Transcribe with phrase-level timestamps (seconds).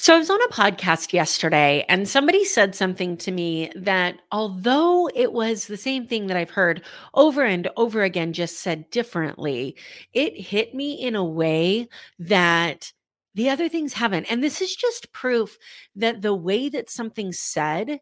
[0.00, 5.10] So I was on a podcast yesterday and somebody said something to me that although
[5.14, 9.76] it was the same thing that I've heard over and over again just said differently,
[10.14, 11.86] it hit me in a way
[12.18, 12.94] that
[13.34, 14.24] the other things haven't.
[14.32, 15.58] And this is just proof
[15.94, 18.00] that the way that something's said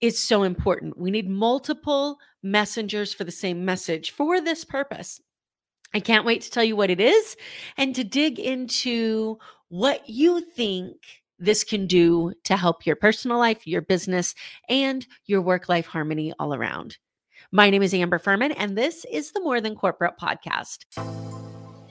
[0.00, 0.96] is so important.
[0.96, 5.20] We need multiple messengers for the same message for this purpose.
[5.92, 7.36] I can't wait to tell you what it is
[7.76, 9.38] and to dig into
[9.68, 14.34] what you think this can do to help your personal life, your business,
[14.68, 16.98] and your work life harmony all around.
[17.50, 20.84] My name is Amber Furman, and this is the More Than Corporate podcast.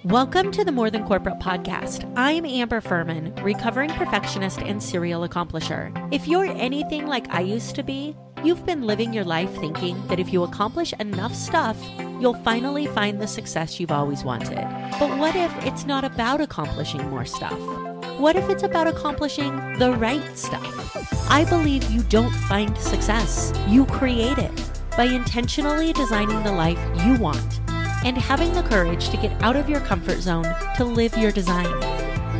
[0.03, 2.11] Welcome to the More Than Corporate podcast.
[2.17, 5.91] I'm Amber Furman, recovering perfectionist and serial accomplisher.
[6.13, 10.19] If you're anything like I used to be, you've been living your life thinking that
[10.19, 11.81] if you accomplish enough stuff,
[12.19, 14.57] you'll finally find the success you've always wanted.
[14.99, 17.92] But what if it's not about accomplishing more stuff?
[18.23, 21.29] What if it's about accomplishing the right stuff?
[21.29, 27.17] I believe you don't find success, you create it by intentionally designing the life you
[27.17, 27.59] want
[28.05, 30.45] and having the courage to get out of your comfort zone
[30.77, 31.67] to live your design.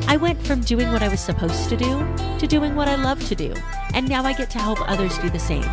[0.07, 2.07] I went from doing what I was supposed to do
[2.39, 3.53] to doing what I love to do,
[3.93, 5.69] and now I get to help others do the same.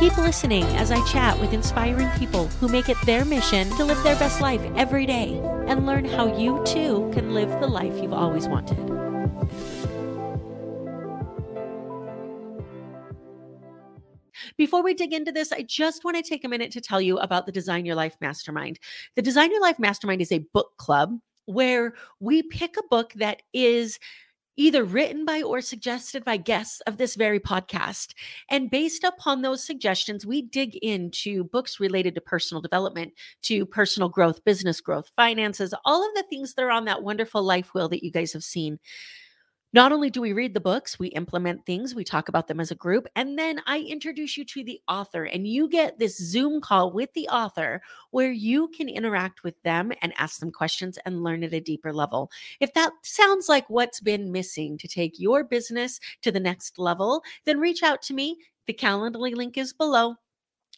[0.00, 4.02] Keep listening as I chat with inspiring people who make it their mission to live
[4.04, 8.14] their best life every day and learn how you too can live the life you've
[8.14, 9.03] always wanted.
[14.56, 17.18] Before we dig into this, I just want to take a minute to tell you
[17.18, 18.78] about the Design Your Life Mastermind.
[19.16, 23.42] The Design Your Life Mastermind is a book club where we pick a book that
[23.52, 23.98] is
[24.56, 28.14] either written by or suggested by guests of this very podcast.
[28.48, 34.08] And based upon those suggestions, we dig into books related to personal development, to personal
[34.08, 37.88] growth, business growth, finances, all of the things that are on that wonderful life wheel
[37.88, 38.78] that you guys have seen.
[39.74, 42.70] Not only do we read the books, we implement things, we talk about them as
[42.70, 46.60] a group, and then I introduce you to the author, and you get this Zoom
[46.60, 51.24] call with the author where you can interact with them and ask them questions and
[51.24, 52.30] learn at a deeper level.
[52.60, 57.24] If that sounds like what's been missing to take your business to the next level,
[57.44, 58.38] then reach out to me.
[58.68, 60.14] The Calendly link is below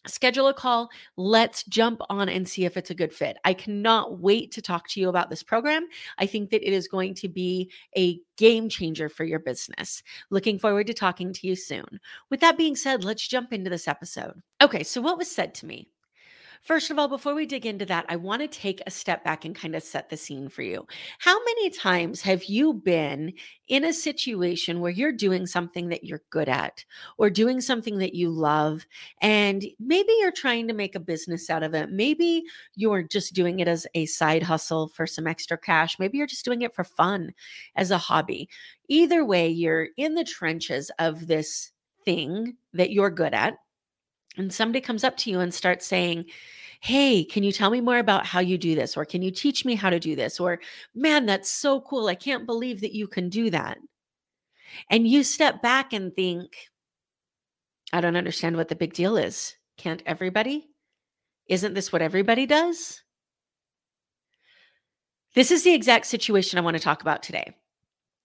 [0.09, 0.89] schedule a call.
[1.17, 3.37] Let's jump on and see if it's a good fit.
[3.45, 5.87] I cannot wait to talk to you about this program.
[6.19, 10.03] I think that it is going to be a game changer for your business.
[10.31, 12.01] Looking forward to talking to you soon.
[12.31, 14.43] With that being said, let's jump into this episode.
[14.63, 15.89] Okay, so what was said to me?
[16.63, 19.45] First of all, before we dig into that, I want to take a step back
[19.45, 20.87] and kind of set the scene for you.
[21.19, 23.33] How many times have you been
[23.69, 26.85] in a situation where you're doing something that you're good at
[27.19, 28.87] or doing something that you love,
[29.21, 31.91] and maybe you're trying to make a business out of it?
[31.91, 32.43] Maybe
[32.75, 35.99] you're just doing it as a side hustle for some extra cash.
[35.99, 37.33] Maybe you're just doing it for fun
[37.77, 38.49] as a hobby.
[38.89, 41.73] Either way, you're in the trenches of this
[42.05, 43.59] thing that you're good at
[44.37, 46.27] and somebody comes up to you and starts saying,
[46.81, 48.97] Hey, can you tell me more about how you do this?
[48.97, 50.39] Or can you teach me how to do this?
[50.39, 50.61] Or,
[50.95, 52.07] man, that's so cool.
[52.07, 53.79] I can't believe that you can do that.
[54.91, 56.55] And you step back and think,
[57.93, 59.57] I don't understand what the big deal is.
[59.79, 60.69] Can't everybody?
[61.47, 63.03] Isn't this what everybody does?
[65.35, 67.55] This is the exact situation I want to talk about today.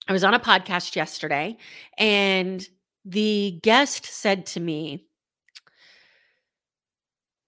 [0.08, 1.58] I was on a podcast yesterday,
[1.98, 2.68] and
[3.06, 5.06] the guest said to me,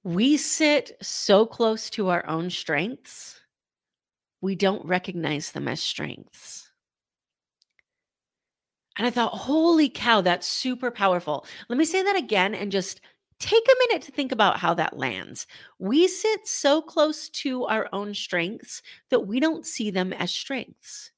[0.03, 3.39] we sit so close to our own strengths,
[4.41, 6.69] we don't recognize them as strengths.
[8.97, 11.45] And I thought, holy cow, that's super powerful.
[11.69, 13.01] Let me say that again and just
[13.39, 15.47] take a minute to think about how that lands.
[15.79, 21.11] We sit so close to our own strengths that we don't see them as strengths.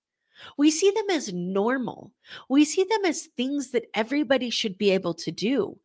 [0.57, 2.11] We see them as normal.
[2.49, 5.77] We see them as things that everybody should be able to do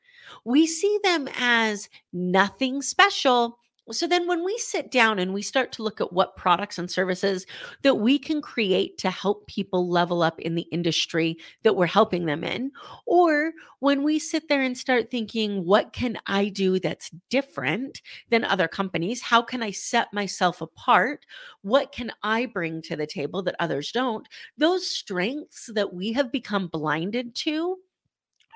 [0.44, 3.58] we see them as nothing special.
[3.92, 6.88] So then, when we sit down and we start to look at what products and
[6.88, 7.44] services
[7.82, 12.26] that we can create to help people level up in the industry that we're helping
[12.26, 12.70] them in,
[13.06, 18.44] or when we sit there and start thinking, what can I do that's different than
[18.44, 19.22] other companies?
[19.22, 21.26] How can I set myself apart?
[21.62, 24.28] What can I bring to the table that others don't?
[24.56, 27.78] Those strengths that we have become blinded to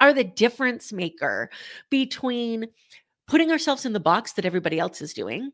[0.04, 1.48] are the difference maker
[1.88, 2.66] between
[3.26, 5.50] putting ourselves in the box that everybody else is doing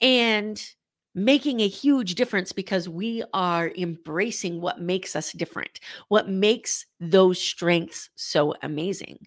[0.00, 0.64] and
[1.14, 7.38] making a huge difference because we are embracing what makes us different, what makes those
[7.42, 9.18] strengths so amazing.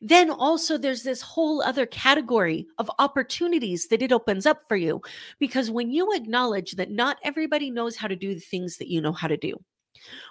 [0.00, 5.00] Then also, there's this whole other category of opportunities that it opens up for you
[5.38, 9.00] because when you acknowledge that not everybody knows how to do the things that you
[9.00, 9.54] know how to do,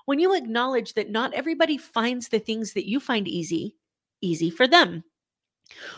[0.06, 3.75] When you acknowledge that not everybody finds the things that you find easy,
[4.21, 5.03] easy for them.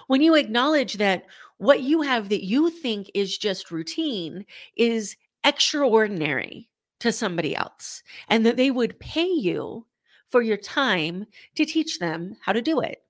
[0.08, 1.26] When you acknowledge that
[1.58, 4.46] what you have that you think is just routine
[4.78, 9.86] is extraordinary to somebody else, and that they would pay you
[10.30, 11.26] for your time
[11.56, 13.03] to teach them how to do it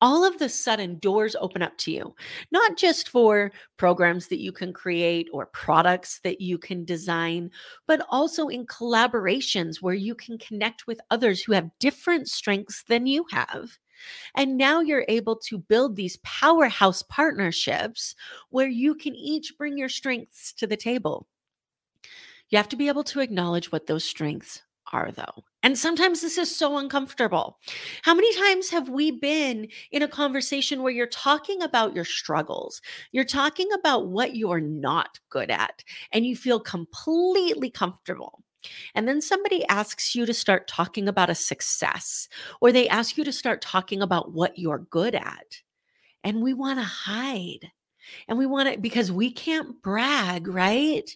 [0.00, 2.14] all of the sudden doors open up to you,
[2.50, 7.50] not just for programs that you can create or products that you can design,
[7.86, 13.06] but also in collaborations where you can connect with others who have different strengths than
[13.06, 13.78] you have.
[14.34, 18.14] And now you're able to build these powerhouse partnerships
[18.50, 21.26] where you can each bring your strengths to the table.
[22.50, 25.44] You have to be able to acknowledge what those strengths are, though.
[25.62, 27.58] And sometimes this is so uncomfortable.
[28.02, 32.80] How many times have we been in a conversation where you're talking about your struggles?
[33.12, 38.42] You're talking about what you're not good at, and you feel completely comfortable.
[38.94, 42.28] And then somebody asks you to start talking about a success,
[42.60, 45.62] or they ask you to start talking about what you're good at.
[46.24, 47.70] And we want to hide.
[48.28, 51.08] And we want to, because we can't brag, right?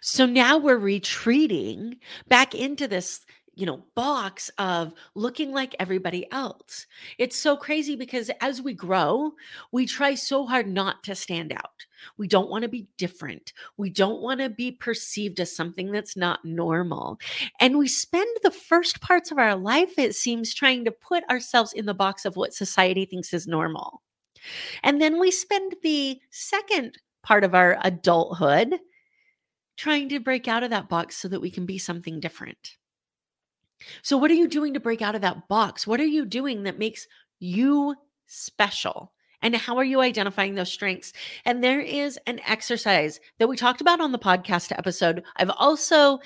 [0.00, 1.96] So now we're retreating
[2.28, 3.24] back into this
[3.58, 6.86] you know, box of looking like everybody else.
[7.18, 9.32] It's so crazy because as we grow,
[9.72, 11.84] we try so hard not to stand out.
[12.16, 13.52] We don't want to be different.
[13.76, 17.18] We don't want to be perceived as something that's not normal.
[17.58, 21.72] And we spend the first parts of our life, it seems, trying to put ourselves
[21.72, 24.02] in the box of what society thinks is normal.
[24.84, 28.78] And then we spend the second part of our adulthood
[29.78, 32.76] trying to break out of that box so that we can be something different.
[34.02, 35.86] So, what are you doing to break out of that box?
[35.86, 37.06] What are you doing that makes
[37.38, 37.94] you
[38.26, 39.12] special?
[39.40, 41.12] And how are you identifying those strengths?
[41.44, 45.22] And there is an exercise that we talked about on the podcast episode.
[45.36, 46.18] I've also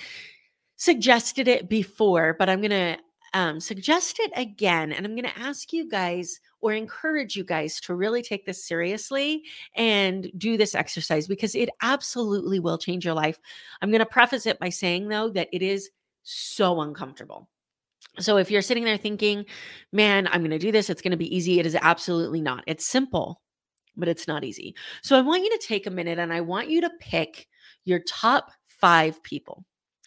[0.76, 2.96] suggested it before, but I'm going to
[3.34, 4.92] um, suggest it again.
[4.92, 8.64] And I'm going to ask you guys or encourage you guys to really take this
[8.64, 9.42] seriously
[9.74, 13.38] and do this exercise because it absolutely will change your life.
[13.82, 15.90] I'm going to preface it by saying, though, that it is
[16.22, 17.48] so uncomfortable.
[18.18, 19.44] So if you're sitting there thinking,
[19.92, 22.62] man, I'm going to do this, it's going to be easy, it is absolutely not.
[22.66, 23.40] It's simple,
[23.96, 24.74] but it's not easy.
[25.02, 27.48] So I want you to take a minute and I want you to pick
[27.84, 29.64] your top five people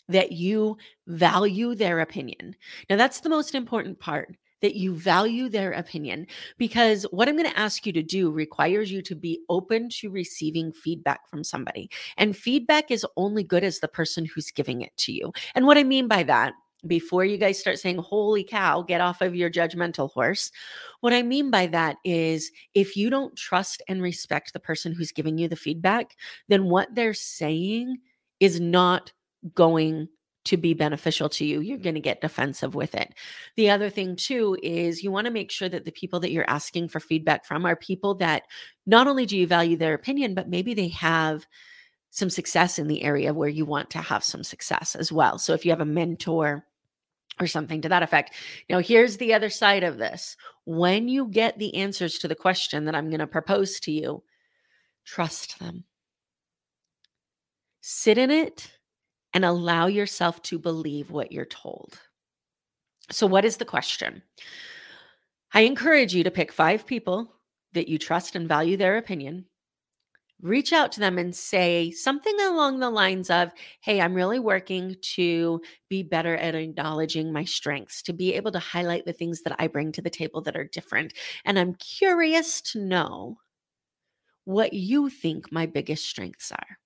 [0.08, 2.56] that you value their opinion.
[2.90, 4.36] Now, that's the most important part
[4.66, 6.26] that you value their opinion
[6.58, 10.10] because what I'm going to ask you to do requires you to be open to
[10.10, 11.88] receiving feedback from somebody.
[12.18, 15.32] And feedback is only good as the person who's giving it to you.
[15.54, 16.54] And what I mean by that,
[16.88, 20.52] before you guys start saying, Holy cow, get off of your judgmental horse.
[21.02, 25.12] What I mean by that is if you don't trust and respect the person who's
[25.12, 26.16] giving you the feedback,
[26.48, 27.98] then what they're saying
[28.40, 29.12] is not
[29.54, 30.08] going
[30.46, 33.14] to be beneficial to you, you're going to get defensive with it.
[33.56, 36.50] The other thing, too, is you want to make sure that the people that you're
[36.50, 38.44] asking for feedback from are people that
[38.86, 41.46] not only do you value their opinion, but maybe they have
[42.12, 45.38] some success in the area where you want to have some success as well.
[45.38, 46.66] So if you have a mentor,
[47.40, 48.34] or something to that effect.
[48.70, 50.38] Now, here's the other side of this.
[50.66, 54.24] When you get the answers to the question that I'm going to propose to you,
[55.04, 55.84] trust them.
[57.82, 58.72] Sit in it
[59.36, 62.00] and allow yourself to believe what you're told.
[63.12, 64.24] So, what is the question?
[65.54, 67.36] I encourage you to pick five people
[67.74, 69.46] that you trust and value their opinion.
[70.42, 74.96] Reach out to them and say something along the lines of, Hey, I'm really working
[75.16, 79.56] to be better at acknowledging my strengths, to be able to highlight the things that
[79.60, 81.14] I bring to the table that are different.
[81.44, 83.38] And I'm curious to know
[84.46, 86.78] what you think my biggest strengths are.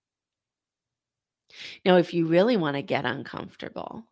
[1.85, 4.03] Now, if you really want to get uncomfortable,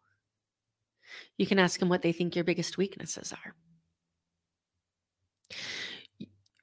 [1.38, 3.56] you can ask them what they think your biggest weaknesses are.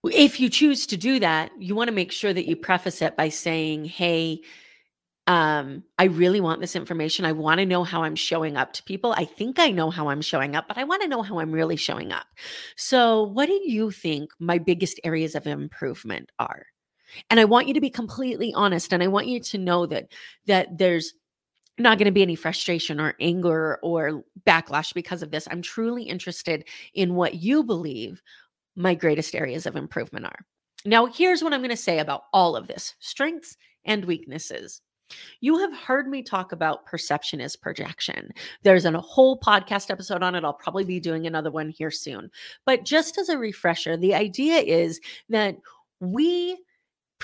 [0.05, 3.17] If you choose to do that, you want to make sure that you preface it
[3.17, 4.43] by saying, Hey,
[5.27, 7.25] um, I really want this information.
[7.25, 9.15] I want to know how I'm showing up to people.
[9.17, 11.53] I think I know how I'm showing up, but I want to know how I'm
[11.53, 12.27] really showing up.
[12.77, 16.67] So, what do you think my biggest areas of improvement are?
[17.31, 20.13] And I want you to be completely honest and I want you to know that
[20.47, 21.15] that there's
[21.79, 25.49] not going to be any frustration or anger or backlash because of this.
[25.51, 28.23] I'm truly interested in what you believe
[28.77, 30.39] my greatest areas of improvement are.
[30.85, 34.83] Now, here's what I'm going to say about all of this strengths and weaknesses.
[35.41, 38.31] You have heard me talk about perception is projection.
[38.63, 40.45] There's a whole podcast episode on it.
[40.45, 42.31] I'll probably be doing another one here soon.
[42.65, 45.57] But just as a refresher, the idea is that
[46.01, 46.59] we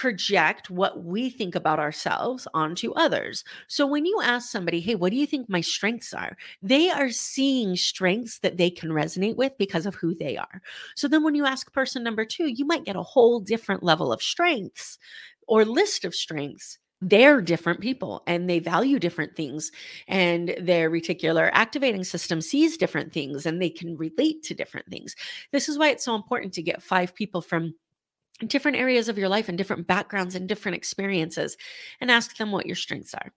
[0.01, 3.45] project what we think about ourselves onto others.
[3.67, 6.39] So when you ask somebody, hey, what do you think my strengths are?
[6.63, 10.63] They are seeing strengths that they can resonate with because of who they are.
[10.97, 14.11] So then when you ask person number two, you might get a whole different level
[14.11, 14.97] of strengths
[15.47, 19.73] or list of strengths they're different people and they value different things
[20.07, 25.17] and their reticular activating system sees different things and they can relate to different things
[25.51, 27.75] this is why it's so important to get five people from
[28.49, 31.57] different areas of your life and different backgrounds and different experiences
[32.01, 33.33] and ask them what your strengths are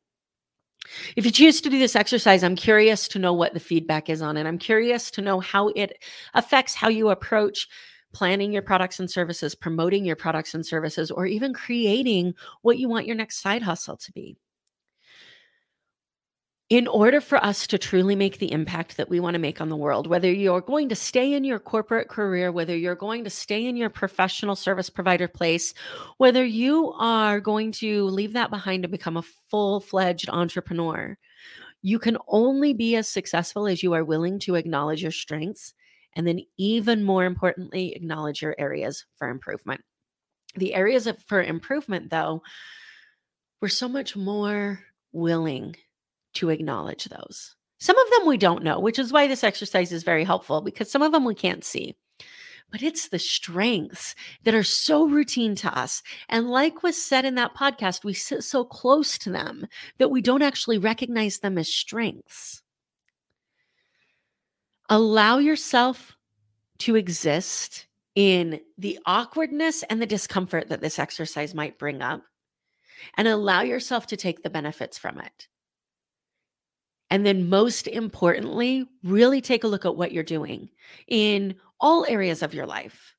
[1.15, 4.21] if you choose to do this exercise, I'm curious to know what the feedback is
[4.21, 4.45] on it.
[4.45, 7.67] I'm curious to know how it affects how you approach
[8.13, 12.87] planning your products and services, promoting your products and services, or even creating what you
[12.87, 14.37] want your next side hustle to be.
[16.73, 19.69] In order for us to truly make the impact that we want to make on
[19.69, 23.29] the world, whether you're going to stay in your corporate career, whether you're going to
[23.29, 25.75] stay in your professional service provider place,
[26.17, 31.15] whether you are going to leave that behind to become a full fledged entrepreneur,
[31.83, 35.75] you can only be as successful as you are willing to acknowledge your strengths
[36.15, 39.81] and then, even more importantly, acknowledge your areas for improvement.
[40.55, 42.41] The areas of, for improvement, though,
[43.61, 44.79] we're so much more
[45.11, 45.75] willing
[46.33, 47.55] to acknowledge those.
[47.79, 50.89] Some of them we don't know, which is why this exercise is very helpful because
[50.89, 51.95] some of them we can't see.
[52.71, 56.01] But it's the strengths that are so routine to us.
[56.29, 59.67] And like was said in that podcast, we sit so close to them
[59.99, 62.63] that we don't actually recognize them as strengths.
[64.89, 66.15] Allow yourself
[66.79, 72.23] to exist in the awkwardness and the discomfort that this exercise might bring up,
[73.17, 75.47] and allow yourself to take the benefits from it.
[77.09, 80.69] And then, most importantly, really take a look at what you're doing
[81.07, 83.13] in all areas of your life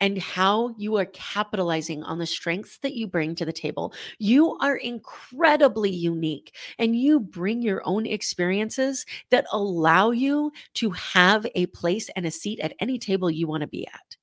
[0.00, 3.92] and how you are capitalizing on the strengths that you bring to the table.
[4.18, 11.46] You are incredibly unique and you bring your own experiences that allow you to have
[11.54, 14.16] a place and a seat at any table you want to be at.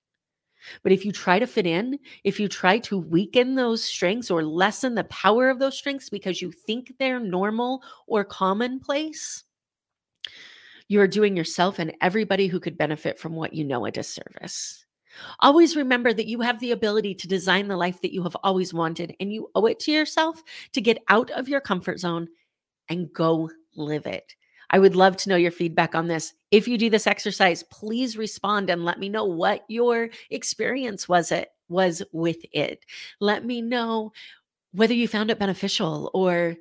[0.81, 4.43] But if you try to fit in, if you try to weaken those strengths or
[4.43, 9.43] lessen the power of those strengths because you think they're normal or commonplace,
[10.87, 14.85] you're doing yourself and everybody who could benefit from what you know a disservice.
[15.39, 18.73] Always remember that you have the ability to design the life that you have always
[18.73, 20.41] wanted, and you owe it to yourself
[20.71, 22.27] to get out of your comfort zone
[22.89, 24.35] and go live it.
[24.73, 26.33] I would love to know your feedback on this.
[26.49, 31.31] If you do this exercise, please respond and let me know what your experience was
[31.31, 32.83] it was with it.
[33.21, 34.11] Let me know
[34.71, 36.55] whether you found it beneficial or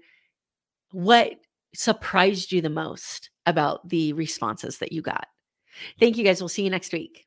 [0.90, 1.32] what
[1.74, 5.26] surprised you the most about the responses that you got.
[5.98, 6.40] Thank you guys.
[6.40, 7.26] We'll see you next week.